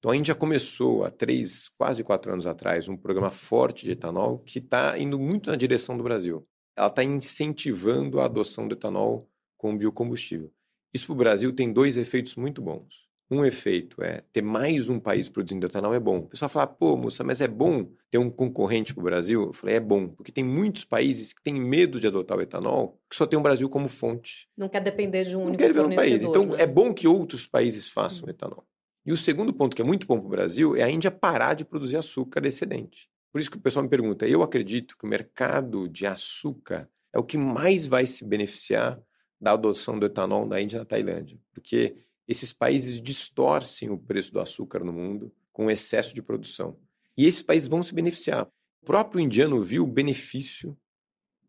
[0.00, 4.40] Então a Índia começou há três, quase quatro anos atrás, um programa forte de etanol
[4.40, 6.46] que está indo muito na direção do Brasil.
[6.76, 9.31] Ela está incentivando a adoção do etanol
[9.62, 10.50] como biocombustível.
[10.92, 13.08] Isso para o Brasil tem dois efeitos muito bons.
[13.30, 16.18] Um efeito é ter mais um país produzindo etanol é bom.
[16.18, 19.44] O pessoal fala, pô, moça, mas é bom ter um concorrente para o Brasil?
[19.44, 23.00] Eu falei, é bom, porque tem muitos países que têm medo de adotar o etanol,
[23.08, 24.48] que só tem o Brasil como fonte.
[24.54, 25.94] Não quer depender de um Não único quer fornecedor.
[25.94, 26.22] Um país.
[26.22, 26.62] Então, né?
[26.62, 28.30] é bom que outros países façam hum.
[28.30, 28.66] etanol.
[29.06, 31.54] E o segundo ponto que é muito bom para o Brasil é a Índia parar
[31.54, 33.08] de produzir açúcar excedente.
[33.32, 37.18] Por isso que o pessoal me pergunta, eu acredito que o mercado de açúcar é
[37.18, 39.00] o que mais vai se beneficiar
[39.42, 41.96] da adoção do etanol da Índia e da Tailândia, porque
[42.28, 46.78] esses países distorcem o preço do açúcar no mundo com excesso de produção.
[47.16, 48.46] E esses países vão se beneficiar.
[48.80, 50.78] O próprio indiano viu o benefício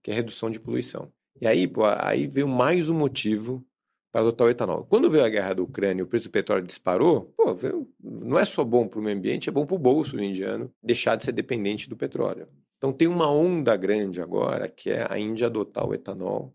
[0.02, 1.14] que é a redução de poluição.
[1.40, 3.66] E aí, pô, aí veio mais um motivo
[4.12, 4.86] para adotar o etanol.
[4.86, 8.38] Quando veio a guerra da Ucrânia e o preço do petróleo disparou, pô, veio, não
[8.38, 11.16] é só bom para o meio ambiente, é bom para o bolso do indiano deixar
[11.16, 12.48] de ser dependente do petróleo.
[12.78, 16.54] Então tem uma onda grande agora que é a Índia adotar o etanol,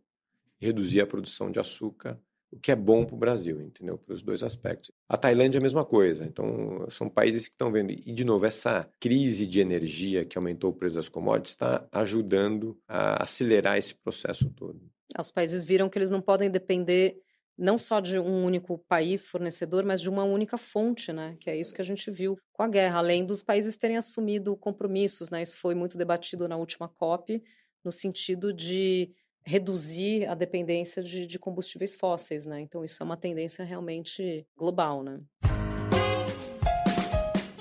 [0.58, 3.98] reduzir a produção de açúcar o que é bom para o Brasil, entendeu?
[3.98, 4.90] Para os dois aspectos.
[5.08, 6.24] A Tailândia é a mesma coisa.
[6.24, 7.92] Então, são países que estão vendo.
[7.92, 12.78] E, de novo, essa crise de energia que aumentou o preço das commodities está ajudando
[12.88, 14.80] a acelerar esse processo todo.
[15.16, 17.20] É, os países viram que eles não podem depender
[17.56, 21.36] não só de um único país fornecedor, mas de uma única fonte, né?
[21.40, 24.56] Que é isso que a gente viu com a guerra, além dos países terem assumido
[24.56, 25.42] compromissos, né?
[25.42, 27.42] Isso foi muito debatido na última COP,
[27.84, 29.10] no sentido de
[29.48, 32.60] reduzir a dependência de, de, combustíveis fósseis, né?
[32.60, 35.20] Então isso é uma tendência realmente global, né?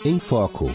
[0.05, 0.65] Em Foco.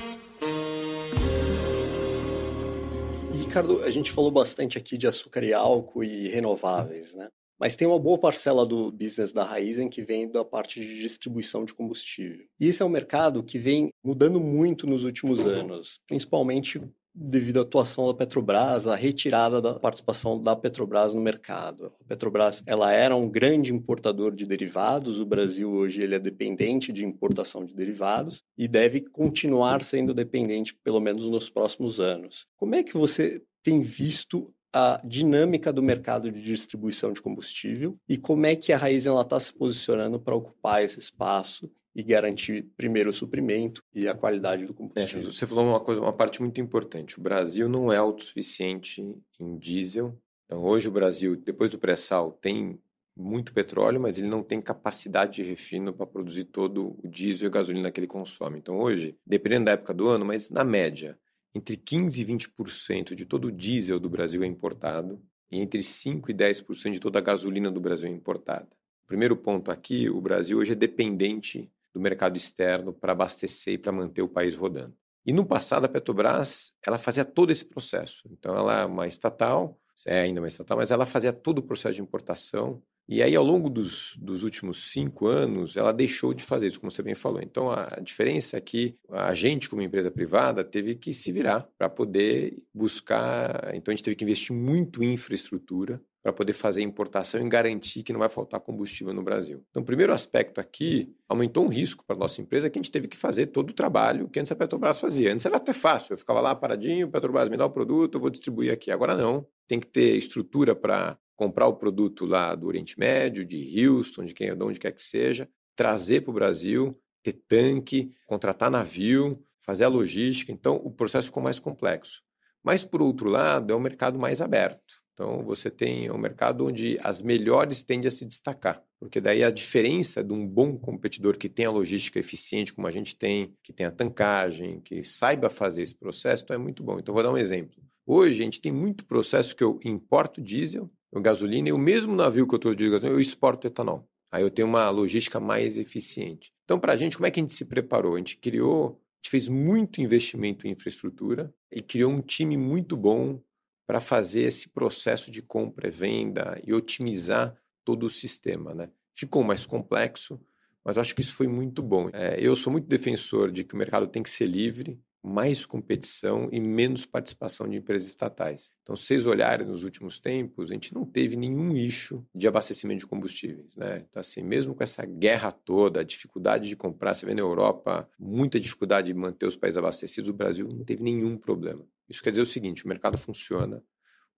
[3.31, 7.29] Ricardo, a gente falou bastante aqui de açúcar e álcool e renováveis, né?
[7.61, 11.65] Mas tem uma boa parcela do business da Raizen que vem da parte de distribuição
[11.65, 12.47] de combustível.
[12.59, 16.81] E esse é um mercado que vem mudando muito nos últimos anos, principalmente
[17.15, 21.93] devido à atuação da Petrobras, a retirada da participação da Petrobras no mercado.
[22.01, 26.93] A Petrobras ela era um grande importador de derivados, o Brasil hoje ele é dependente
[26.93, 32.47] de importação de derivados e deve continuar sendo dependente pelo menos nos próximos anos.
[32.57, 38.17] Como é que você tem visto a dinâmica do mercado de distribuição de combustível e
[38.17, 43.11] como é que a Raiz está se posicionando para ocupar esse espaço e garantir primeiro
[43.11, 45.29] o suprimento e a qualidade do combustível.
[45.29, 47.19] É, você falou uma coisa, uma parte muito importante.
[47.19, 49.03] O Brasil não é autossuficiente
[49.39, 50.19] em diesel.
[50.47, 52.81] Então, hoje o Brasil, depois do pré-sal, tem
[53.17, 57.49] muito petróleo, mas ele não tem capacidade de refino para produzir todo o diesel e
[57.49, 58.59] a gasolina que ele consome.
[58.59, 61.19] Então, hoje, dependendo da época do ano, mas na média,
[61.55, 66.31] entre 15% e 20% de todo o diesel do Brasil é importado e entre 5%
[66.31, 68.69] e 10% de toda a gasolina do Brasil é importada.
[69.07, 73.93] Primeiro ponto aqui, o Brasil hoje é dependente do mercado externo para abastecer e para
[73.93, 74.95] manter o país rodando.
[75.25, 78.23] E no passado, a Petrobras ela fazia todo esse processo.
[78.31, 81.97] Então, ela é uma estatal, é ainda uma estatal, mas ela fazia todo o processo
[81.97, 86.69] de importação E aí, ao longo dos, dos últimos cinco anos, ela deixou de fazer
[86.69, 87.41] isso, como você bem falou.
[87.43, 91.89] Então, a diferença é que a gente, como empresa privada, teve que se virar para
[91.89, 93.75] poder buscar.
[93.75, 98.03] Então, a gente teve que investir muito em infraestrutura para poder fazer importação e garantir
[98.03, 99.65] que não vai faltar combustível no Brasil.
[99.71, 102.93] Então, o primeiro aspecto aqui aumentou um risco para a nossa empresa que a gente
[102.93, 105.33] teve que fazer todo o trabalho que antes a Petrobras fazia.
[105.33, 108.31] Antes era até fácil, eu ficava lá paradinho, Petrobras me dá o produto, eu vou
[108.31, 108.91] distribuir aqui.
[108.93, 113.85] Agora não, tem que ter estrutura para comprar o produto lá do Oriente Médio, de
[113.85, 118.71] Houston, de quem, de onde quer que seja, trazer para o Brasil, ter tanque, contratar
[118.71, 120.53] navio, fazer a logística.
[120.53, 122.23] Então, o processo ficou mais complexo.
[122.63, 125.02] Mas, por outro lado, é um mercado mais aberto.
[125.15, 129.51] Então, você tem um mercado onde as melhores tendem a se destacar, porque daí a
[129.51, 133.73] diferença de um bom competidor que tem a logística eficiente, como a gente tem, que
[133.73, 136.99] tem a tancagem, que saiba fazer esse processo, então é muito bom.
[136.99, 137.83] Então, vou dar um exemplo.
[138.07, 142.47] Hoje, a gente tem muito processo que eu importo diesel, gasolina, e o mesmo navio
[142.47, 144.09] que eu estou de gasolina, eu exporto etanol.
[144.33, 146.51] Aí eu tenho uma logística mais eficiente.
[146.65, 148.15] Então, para a gente, como é que a gente se preparou?
[148.15, 152.97] A gente criou, a gente fez muito investimento em infraestrutura e criou um time muito
[152.97, 153.39] bom
[153.87, 158.75] para fazer esse processo de compra e venda e otimizar todo o sistema.
[158.75, 158.91] Né?
[159.13, 160.41] Ficou mais complexo,
[160.85, 162.11] mas acho que isso foi muito bom.
[162.13, 166.49] É, eu sou muito defensor de que o mercado tem que ser livre, mais competição
[166.51, 168.73] e menos participação de empresas estatais.
[168.83, 173.01] Então, se vocês olharem nos últimos tempos, a gente não teve nenhum issue de abastecimento
[173.01, 173.77] de combustíveis.
[173.77, 174.05] Né?
[174.09, 178.09] Então, assim, mesmo com essa guerra toda, a dificuldade de comprar, você vê na Europa,
[178.19, 181.87] muita dificuldade de manter os países abastecidos, o Brasil não teve nenhum problema.
[182.09, 183.83] Isso quer dizer o seguinte: o mercado funciona,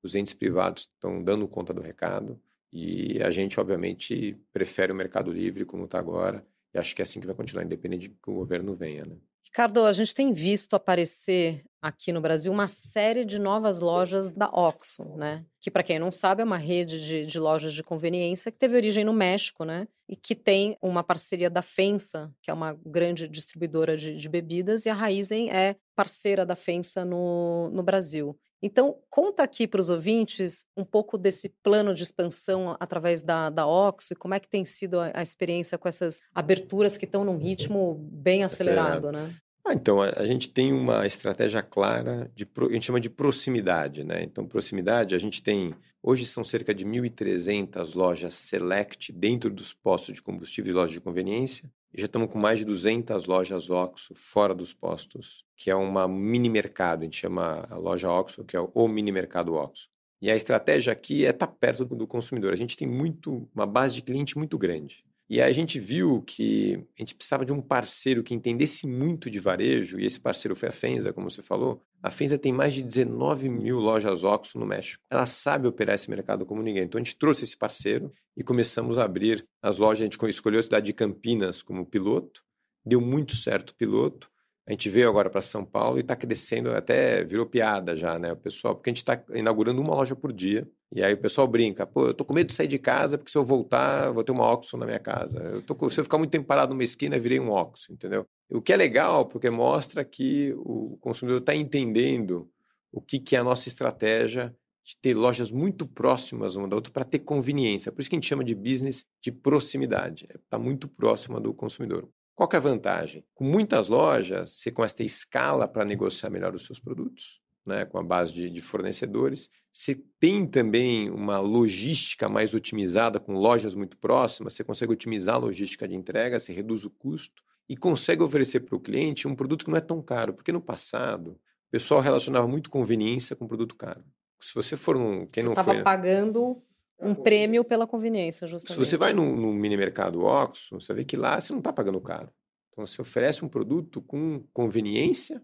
[0.02, 2.38] os entes privados estão dando conta do recado
[2.70, 7.04] e a gente, obviamente, prefere o mercado livre como está agora e acho que é
[7.04, 9.04] assim que vai continuar, independente de que o governo venha.
[9.06, 9.16] Né?
[9.56, 14.48] Ricardo, a gente tem visto aparecer aqui no Brasil uma série de novas lojas da
[14.48, 15.46] Oxxo, né?
[15.60, 18.74] Que, para quem não sabe, é uma rede de, de, lojas de conveniência que teve
[18.74, 19.86] origem no México, né?
[20.08, 24.86] E que tem uma parceria da FENSA, que é uma grande distribuidora de, de bebidas,
[24.86, 28.36] e a Raizen é parceira da FENSA no, no Brasil.
[28.60, 33.66] Então, conta aqui para os ouvintes um pouco desse plano de expansão através da, da
[33.66, 37.24] Oxo e como é que tem sido a, a experiência com essas aberturas que estão
[37.24, 39.32] num ritmo bem acelerado, né?
[39.66, 44.04] Ah, então, a, a, gente tem uma estratégia clara, de, a gente chama de proximidade,
[44.04, 44.22] né?
[44.22, 50.14] Então, proximidade, a gente tem, hoje são cerca de 1.300 lojas Select dentro dos postos
[50.14, 54.14] de combustível e lojas de conveniência, e já estamos com mais de 200 lojas Oxo
[54.14, 58.56] fora dos postos, que é uma mini mercado, a gente chama a loja Oxo, que
[58.56, 59.88] é o mini mercado Oxo.
[60.20, 62.52] E a estratégia aqui é estar tá perto do consumidor.
[62.52, 65.04] A gente tem muito, uma base de cliente muito grande.
[65.34, 69.40] E a gente viu que a gente precisava de um parceiro que entendesse muito de
[69.40, 71.82] varejo, e esse parceiro foi a Fenza, como você falou.
[72.00, 75.02] A Fenza tem mais de 19 mil lojas Oxxo no México.
[75.10, 76.84] Ela sabe operar esse mercado como ninguém.
[76.84, 80.02] Então a gente trouxe esse parceiro e começamos a abrir as lojas.
[80.02, 82.44] A gente escolheu a cidade de Campinas como piloto,
[82.86, 84.30] deu muito certo o piloto.
[84.66, 88.32] A gente veio agora para São Paulo e está crescendo, até virou piada já, né,
[88.32, 90.66] o pessoal, porque a gente está inaugurando uma loja por dia.
[90.90, 93.30] E aí o pessoal brinca, pô, eu tô com medo de sair de casa porque
[93.30, 95.38] se eu voltar, vou ter uma Oxo na minha casa.
[95.38, 98.26] Eu tô com, se eu ficar muito tempo parado numa esquina, virei um Oxo, entendeu?
[98.48, 102.48] O que é legal, porque mostra que o consumidor está entendendo
[102.92, 106.92] o que, que é a nossa estratégia de ter lojas muito próximas uma da outra
[106.92, 107.90] para ter conveniência.
[107.90, 110.28] Por isso que a gente chama de business de proximidade.
[110.32, 112.08] Está muito próxima do consumidor.
[112.34, 113.24] Qual é a vantagem?
[113.34, 117.84] Com muitas lojas, você começa a ter escala para negociar melhor os seus produtos, né,
[117.84, 119.48] com a base de, de fornecedores.
[119.72, 125.38] Você tem também uma logística mais otimizada, com lojas muito próximas, você consegue otimizar a
[125.38, 129.64] logística de entrega, você reduz o custo e consegue oferecer para o cliente um produto
[129.64, 131.32] que não é tão caro, porque no passado
[131.68, 134.04] o pessoal relacionava muito conveniência com produto caro.
[134.40, 135.26] Se você for um.
[135.26, 136.62] Quem você não estava pagando
[137.00, 138.78] um prêmio pela conveniência, justamente.
[138.78, 141.72] Se você vai no, no mini mercado Oxxo, você vê que lá você não está
[141.72, 142.30] pagando caro.
[142.70, 145.42] Então, você oferece um produto com conveniência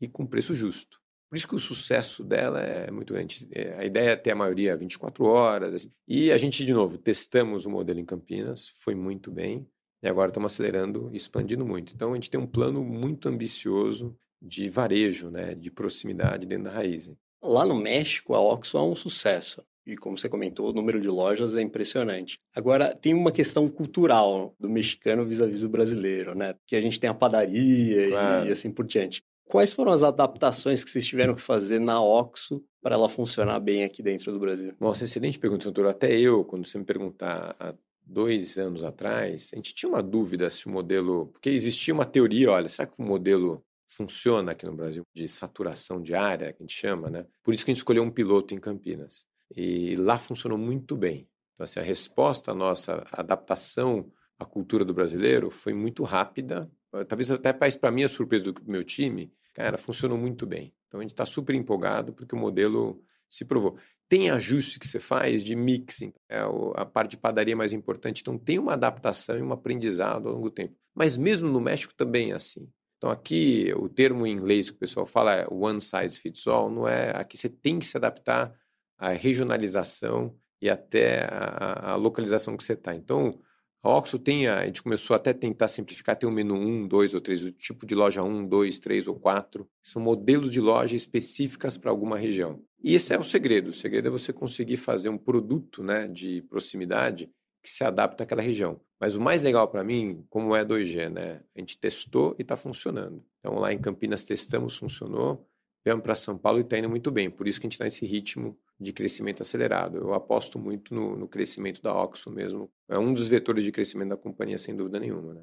[0.00, 1.00] e com preço justo.
[1.28, 3.48] Por isso que o sucesso dela é muito grande.
[3.52, 5.74] É, a ideia é ter a maioria 24 horas.
[5.74, 5.90] Assim.
[6.06, 9.66] E a gente, de novo, testamos o modelo em Campinas, foi muito bem.
[10.02, 11.94] E agora estamos acelerando e expandindo muito.
[11.94, 16.72] Então, a gente tem um plano muito ambicioso de varejo, né, de proximidade dentro da
[16.72, 17.10] raiz.
[17.42, 19.64] Lá no México, a Oxxo é um sucesso.
[19.86, 22.38] E como você comentou, o número de lojas é impressionante.
[22.54, 26.54] Agora, tem uma questão cultural do mexicano vis-à-vis do brasileiro, né?
[26.66, 28.48] Que a gente tem a padaria claro.
[28.48, 29.22] e assim por diante.
[29.44, 33.84] Quais foram as adaptações que vocês tiveram que fazer na Oxo para ela funcionar bem
[33.84, 34.72] aqui dentro do Brasil?
[34.80, 35.86] Nossa, excelente pergunta, doutor.
[35.88, 40.48] Até eu, quando você me perguntar há dois anos atrás, a gente tinha uma dúvida
[40.48, 41.26] se o modelo...
[41.32, 46.00] Porque existia uma teoria, olha, será que o modelo funciona aqui no Brasil de saturação
[46.00, 47.26] diária, que a gente chama, né?
[47.44, 49.26] Por isso que a gente escolheu um piloto em Campinas.
[49.56, 51.28] E lá funcionou muito bem.
[51.54, 56.70] Então, assim, a resposta nossa, a adaptação à cultura do brasileiro foi muito rápida.
[57.08, 60.74] Talvez até para mim a surpresa do meu time, cara, funcionou muito bem.
[60.88, 63.78] Então a gente está super empolgado porque o modelo se provou.
[64.08, 66.40] Tem ajuste que você faz de mixing, é
[66.74, 68.20] a parte de padaria mais importante.
[68.20, 70.76] Então tem uma adaptação e um aprendizado ao longo do tempo.
[70.94, 72.68] Mas mesmo no México também é assim.
[72.98, 76.70] Então aqui o termo em inglês que o pessoal fala é one size fits all,
[76.70, 78.54] não é aqui você tem que se adaptar
[79.02, 82.94] à regionalização e até a, a localização que você está.
[82.94, 83.40] Então
[83.82, 86.86] a Oxo tem, a, a gente começou até a tentar simplificar, tem um menu 1,
[86.86, 89.68] 2 ou 3, o tipo de loja 1, 2, 3 ou 4.
[89.82, 92.62] São modelos de loja específicas para alguma região.
[92.80, 93.70] E esse é o segredo.
[93.70, 97.28] O segredo é você conseguir fazer um produto né, de proximidade
[97.60, 98.80] que se adapta àquela região.
[99.00, 101.40] Mas o mais legal para mim, como é 2G, né?
[101.56, 103.24] A gente testou e está funcionando.
[103.40, 105.44] Então lá em Campinas testamos, funcionou.
[105.84, 107.28] Viemos para São Paulo e está indo muito bem.
[107.28, 109.98] Por isso que a gente está nesse ritmo de crescimento acelerado.
[109.98, 112.70] Eu aposto muito no, no, crescimento da Oxo mesmo.
[112.88, 115.34] É um dos vetores de crescimento da companhia, sem dúvida nenhuma.
[115.34, 115.42] Né?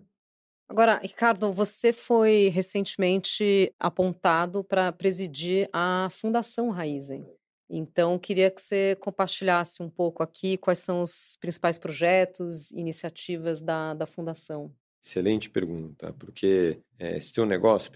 [0.67, 7.25] Agora, Ricardo, você foi recentemente apontado para presidir a Fundação Raizen.
[7.69, 13.93] Então, queria que você compartilhasse um pouco aqui quais são os principais projetos, iniciativas da,
[13.93, 14.73] da Fundação.
[15.02, 17.90] Excelente pergunta, porque é, se tem um negócio,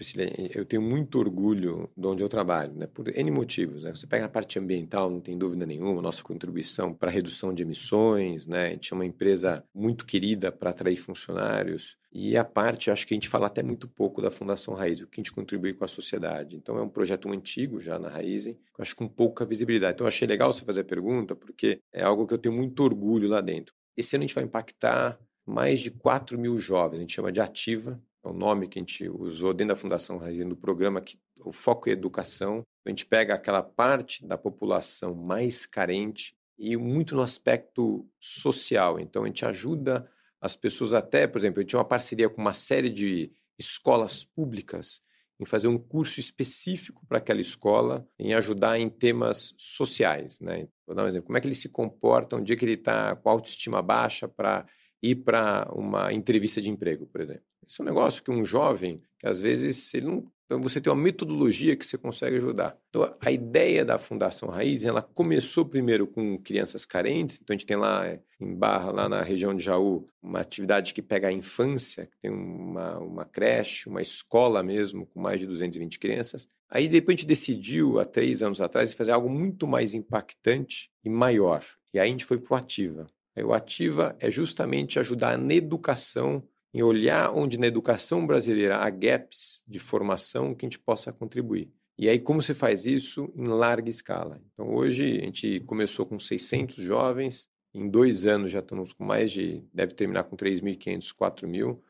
[0.54, 2.86] eu tenho muito orgulho de onde eu trabalho, né?
[2.86, 3.82] por N motivos.
[3.82, 3.94] Né?
[3.94, 8.46] Você pega a parte ambiental, não tem dúvida nenhuma, nossa contribuição para redução de emissões,
[8.46, 8.68] né?
[8.68, 13.12] a gente é uma empresa muito querida para atrair funcionários, e a parte, acho que
[13.12, 15.84] a gente fala até muito pouco da Fundação Raiz, o que a gente contribui com
[15.84, 16.54] a sociedade.
[16.54, 19.94] Então, é um projeto antigo já na Raiz, acho com pouca visibilidade.
[19.94, 23.28] Então, achei legal você fazer a pergunta, porque é algo que eu tenho muito orgulho
[23.28, 23.74] lá dentro.
[23.96, 27.40] Esse ano a gente vai impactar mais de 4 mil jovens, a gente chama de
[27.40, 31.18] Ativa, é o nome que a gente usou dentro da Fundação Raizen do programa, que
[31.44, 32.62] o foco é educação.
[32.86, 38.98] A gente pega aquela parte da população mais carente e muito no aspecto social.
[38.98, 42.40] Então, a gente ajuda as pessoas até, por exemplo, a gente tinha uma parceria com
[42.40, 45.02] uma série de escolas públicas
[45.38, 50.40] em fazer um curso específico para aquela escola, em ajudar em temas sociais.
[50.40, 50.68] Né?
[50.86, 51.26] Vou dar um exemplo.
[51.26, 54.66] Como é que ele se comporta um dia que ele está com autoestima baixa para
[55.04, 57.44] ir para uma entrevista de emprego, por exemplo.
[57.68, 60.32] Esse é um negócio que um jovem, que às vezes ele não.
[60.46, 62.76] Então você tem uma metodologia que você consegue ajudar.
[62.90, 67.38] Então a ideia da Fundação Raiz, ela começou primeiro com crianças carentes.
[67.40, 71.00] Então a gente tem lá em Barra, lá na região de Jaú, uma atividade que
[71.00, 75.98] pega a infância, que tem uma, uma creche, uma escola mesmo, com mais de 220
[75.98, 76.46] crianças.
[76.68, 81.08] Aí depois a gente decidiu, há três anos atrás, fazer algo muito mais impactante e
[81.08, 81.64] maior.
[81.92, 83.06] E aí a gente foi para o Ativa.
[83.42, 89.64] O Ativa é justamente ajudar na educação, em olhar onde na educação brasileira há gaps
[89.66, 91.72] de formação que a gente possa contribuir.
[91.96, 94.40] E aí, como se faz isso em larga escala?
[94.52, 99.32] Então, hoje, a gente começou com 600 jovens, em dois anos já estamos com mais
[99.32, 101.80] de, deve terminar com 3.500, 4.000.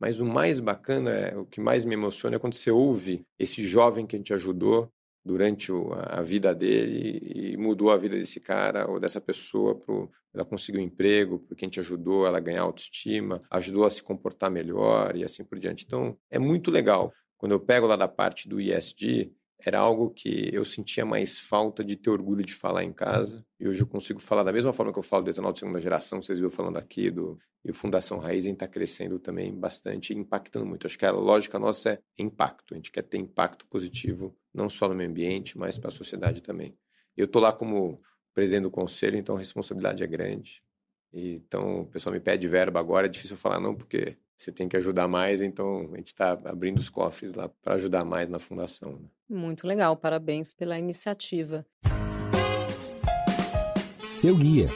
[0.00, 3.66] Mas o mais bacana, é, o que mais me emociona é quando você ouve esse
[3.66, 4.92] jovem que a gente ajudou
[5.24, 5.70] durante
[6.06, 10.78] a vida dele e mudou a vida desse cara ou dessa pessoa para ela conseguir
[10.78, 15.16] um emprego, porque a gente ajudou ela a ganhar autoestima, ajudou a se comportar melhor
[15.16, 15.84] e assim por diante.
[15.84, 17.12] Então, é muito legal.
[17.36, 21.84] Quando eu pego lá da parte do ISD, era algo que eu sentia mais falta
[21.84, 23.44] de ter orgulho de falar em casa.
[23.58, 25.80] E hoje eu consigo falar da mesma forma que eu falo do etanol de segunda
[25.80, 30.64] geração, vocês viram falando aqui, do, e o Fundação Raizen está crescendo também bastante, impactando
[30.64, 30.86] muito.
[30.86, 32.72] Acho que a lógica nossa é impacto.
[32.72, 36.40] A gente quer ter impacto positivo, não só no meio ambiente, mas para a sociedade
[36.40, 36.76] também.
[37.16, 38.00] Eu estou lá como
[38.32, 40.62] presidente do conselho, então a responsabilidade é grande.
[41.12, 44.76] Então o pessoal me pede verba agora, é difícil falar não, porque você tem que
[44.76, 48.92] ajudar mais, então a gente está abrindo os cofres lá para ajudar mais na fundação.
[48.92, 49.08] Né?
[49.28, 51.66] Muito legal, parabéns pela iniciativa.
[54.08, 54.68] Seu guia.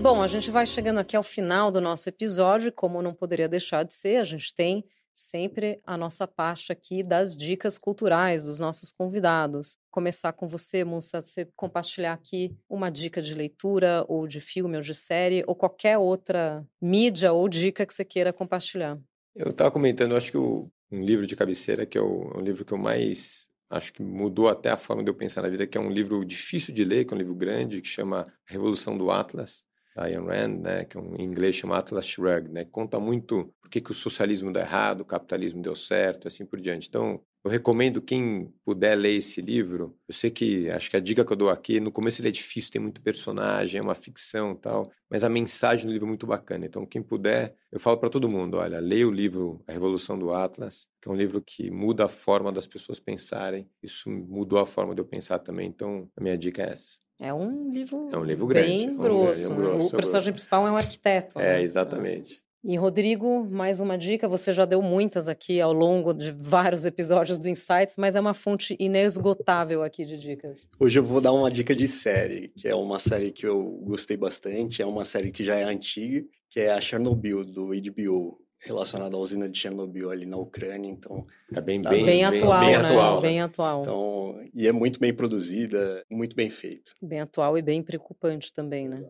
[0.00, 3.82] Bom, a gente vai chegando aqui ao final do nosso episódio, como não poderia deixar
[3.82, 4.84] de ser, a gente tem
[5.18, 9.76] sempre a nossa parte aqui das dicas culturais dos nossos convidados.
[9.90, 14.82] Começar com você, Mussa, você compartilhar aqui uma dica de leitura, ou de filme, ou
[14.82, 18.98] de série, ou qualquer outra mídia ou dica que você queira compartilhar.
[19.34, 22.40] Eu estava comentando, acho que o, um livro de cabeceira, que é o, é o
[22.40, 25.66] livro que eu mais acho que mudou até a forma de eu pensar na vida,
[25.66, 28.96] que é um livro difícil de ler, que é um livro grande, que chama Revolução
[28.96, 29.64] do Atlas,
[29.98, 33.68] da Ayn Rand, né, que é em inglês chama Atlas Shrugged, né, conta muito por
[33.68, 36.88] que, que o socialismo deu errado, o capitalismo deu certo, assim por diante.
[36.88, 39.96] Então, eu recomendo quem puder ler esse livro.
[40.08, 42.30] Eu sei que acho que a dica que eu dou aqui, no começo ele é
[42.30, 46.26] difícil, tem muito personagem, é uma ficção tal, mas a mensagem do livro é muito
[46.26, 46.66] bacana.
[46.66, 50.32] Então, quem puder, eu falo para todo mundo: olha, leia o livro A Revolução do
[50.32, 53.68] Atlas, que é um livro que muda a forma das pessoas pensarem.
[53.82, 55.68] Isso mudou a forma de eu pensar também.
[55.68, 56.96] Então, a minha dica é essa.
[57.20, 59.52] É um livro, é um livro grande, bem um, grosso.
[59.52, 59.86] um grosso.
[59.88, 61.40] O personagem principal é um arquiteto.
[61.40, 61.62] É, né?
[61.62, 62.40] exatamente.
[62.62, 67.38] E Rodrigo, mais uma dica, você já deu muitas aqui ao longo de vários episódios
[67.38, 70.66] do Insights, mas é uma fonte inesgotável aqui de dicas.
[70.78, 74.16] Hoje eu vou dar uma dica de série, que é uma série que eu gostei
[74.16, 79.16] bastante, é uma série que já é antiga, que é a Chernobyl, do HBO, relacionada
[79.16, 81.26] à usina de Chernobyl ali na Ucrânia, então...
[81.52, 82.76] Tá bem, Tá bem, Bem, atual, bem né?
[82.76, 83.20] atual.
[83.20, 83.82] Bem atual.
[83.82, 86.92] Então, e é muito bem produzida, muito bem feita.
[87.00, 89.04] Bem atual e bem preocupante também, né?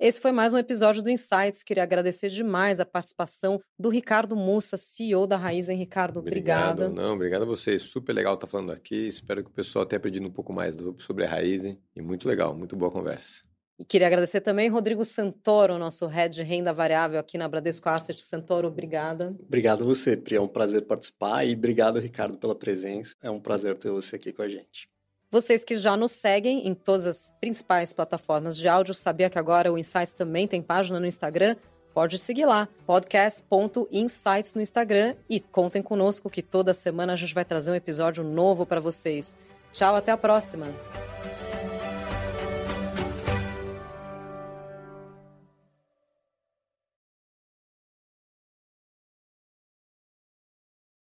[0.00, 1.64] Esse foi mais um episódio do Insights.
[1.64, 5.76] Queria agradecer demais a participação do Ricardo Mussa, CEO da Raizen.
[5.76, 6.82] Ricardo, Obrigado.
[6.84, 7.02] obrigada.
[7.02, 7.82] Não, obrigado a vocês.
[7.82, 9.08] Super legal estar falando aqui.
[9.08, 11.82] Espero que o pessoal tenha aprendido um pouco mais sobre a Raizen.
[11.96, 13.42] E muito legal, muito boa conversa.
[13.78, 18.20] E queria agradecer também Rodrigo Santoro, nosso head de renda variável aqui na Bradesco Asset.
[18.20, 19.36] Santoro, obrigada.
[19.40, 23.14] Obrigado você, Pri, é um prazer participar e obrigado, Ricardo, pela presença.
[23.22, 24.88] É um prazer ter você aqui com a gente.
[25.30, 29.72] Vocês que já nos seguem em todas as principais plataformas de áudio, sabia que agora
[29.72, 31.54] o Insights também tem página no Instagram?
[31.92, 37.44] Pode seguir lá, podcast.insights no Instagram e contem conosco que toda semana a gente vai
[37.44, 39.36] trazer um episódio novo para vocês.
[39.72, 40.66] Tchau, até a próxima!